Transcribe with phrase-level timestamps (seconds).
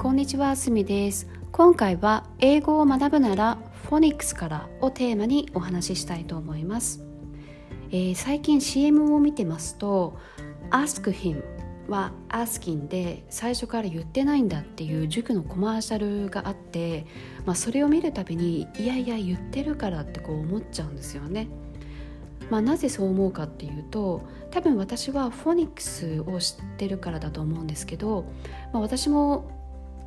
[0.00, 1.28] こんにちは、すみです。
[1.52, 7.04] 今回は英語を学ぶならフォニックスからをテーマにお話ししたいと思います。
[7.90, 10.16] えー最近 CM を見てますと
[10.70, 11.44] Ask him
[11.86, 17.04] は asking で最初から言ってないんだっていう塾のコマーシャルがあって、
[17.44, 21.46] まあ、それを見るたびにいやいや言ってるからってこう思っちゃうんですよね。
[22.48, 28.24] まあ、なぜそう思うかっていうと多分私はフォニックスを知ってるからだと思うんですけど、
[28.72, 29.59] まあ、私も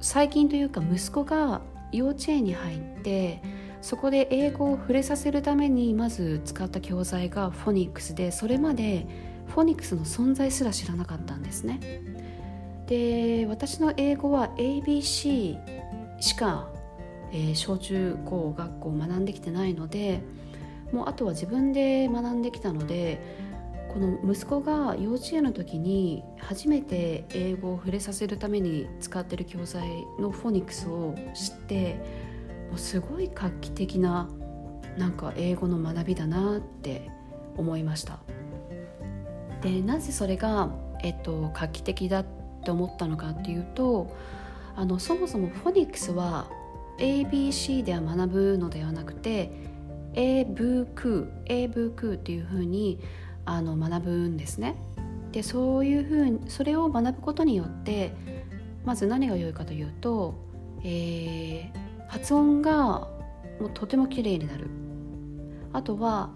[0.00, 1.62] 最近というか息子が
[1.92, 3.40] 幼稚園に入って
[3.80, 9.06] そこで英語を触れさせるためにまず使った教材がフォニックスでそれまで
[9.46, 11.80] フォニックスの存在すら知らなかったんですね。
[12.86, 15.58] で私の英語は ABC
[16.20, 16.68] しか、
[17.32, 20.22] えー小中高学校学んできてないので
[20.92, 23.20] もうあとは自分で学んできたので
[23.94, 31.94] この息子が幼稚園の時に初めて英語を触れさせるために使ってる教材のフォニックスを知って
[32.70, 34.28] もうすごい画期的な
[34.98, 37.08] なんか英語の学びだなって
[37.56, 38.18] 思いました。
[39.62, 40.70] でなぜそれが、
[41.04, 42.26] えっと、画期的だっ
[42.64, 44.12] て思ったのかっていうと
[44.74, 46.50] あのそもそもフォニックスは
[46.98, 49.52] ABC では学ぶのではなくて
[50.14, 52.98] A ブークー A ブークーっていうふうに
[53.44, 54.76] あの学ぶんですね。
[55.32, 58.14] でそういうふうにそれを学ぶことによって
[58.84, 60.34] まず何が良いかというと、
[60.82, 63.08] えー発音が
[63.58, 64.68] もうとても綺麗になる。
[65.72, 66.30] あとは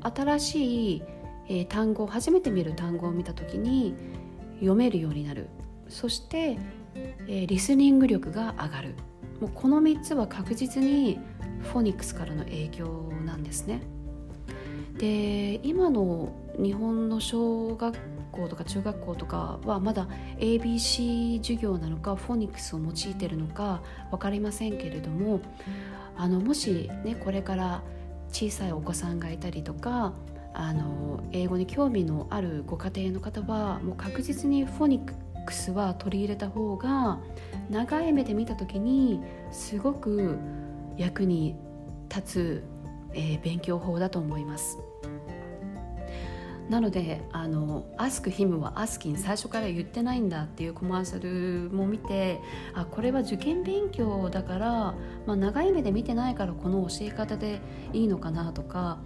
[0.00, 1.02] 新しい、
[1.48, 3.96] えー単語初めて見る単語を見た時に
[4.56, 5.48] 読めるようになる。
[5.88, 6.58] そして、
[7.26, 8.94] えーリスニング力が上がる。
[9.40, 11.18] もうこの3つは確実に
[11.62, 13.80] フォニックスからの影響なんですね。
[14.98, 17.96] で今の日本の小学
[18.32, 25.40] 校とか中学校とかはまだ ABC 授業なのかフォニックスを用いてるのか分かりませんけれども
[26.16, 27.82] あのもしねこれから
[28.28, 30.12] 小さいお子さんがいたりとか
[30.52, 37.20] あの英語に興味のあるご家庭の方はもう確実にフォニックスは取り入れた方が
[37.70, 39.20] 長い目で見た時に
[39.50, 40.38] すごく
[40.96, 41.56] 役に
[42.08, 42.64] 立つ、
[43.14, 44.78] えー勉強法だと思います。
[46.68, 52.40] なのであの「Ask him」は「Asking」最初から言ってないんだっていうコマーシャルも見て
[52.72, 54.94] あこれは受験勉強だから、
[55.26, 57.60] まあ、長い目で見てないからこの教え方で
[57.92, 58.98] いいのかなとか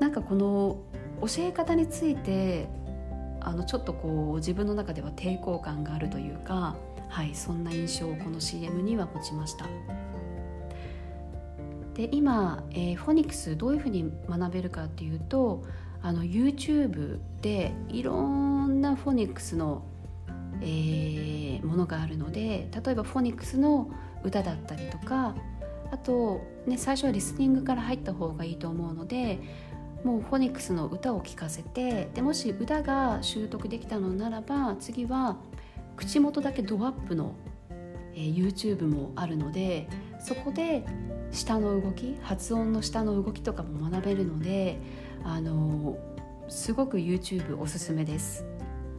[0.00, 0.78] なんかこの
[1.20, 2.68] 教え方について
[3.40, 6.76] あのちょっとこう自分の中では抵抗感があるというか、
[7.08, 9.66] はい、そんな印象をこの CM には持ちました。
[11.94, 15.62] で今、えーフォニックスどういうふうに学べるかっていうと
[16.02, 19.82] あの YouTube でいろんなフォニックスの、
[20.60, 21.36] えー
[21.66, 23.90] ものがあるので例えばフォニックスの
[24.24, 25.34] 歌だったりとか
[25.90, 29.38] あと、ね、最初はリスニングから入った方がいいと思うので
[30.04, 35.36] もうフォニックスの歌を聴かせてでもし歌が習得できたのならば次は
[35.96, 37.34] 口元だけドアップの、
[38.14, 40.84] えー YouTube もあるのでそこで
[41.30, 44.78] 下の動き発音の下の動きとかも学べるので
[45.26, 45.98] あの
[46.48, 48.44] すごく YouTube おすすめです。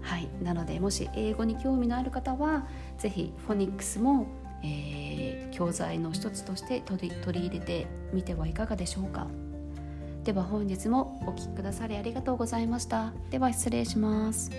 [0.01, 2.67] はい、なのでもし英語に興味のある方は
[2.97, 4.27] 是非フォニックスも、
[4.63, 5.17] えー
[5.57, 9.25] 教材の一つとして取り取り入れてみてはいかがでしょうか。
[10.23, 13.11] では本日もお聴きくださりありがとうございました。
[13.31, 14.51] では失礼します。